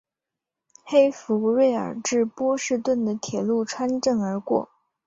[0.83, 4.67] 黑弗瑞尔至波士顿的铁路穿镇而过。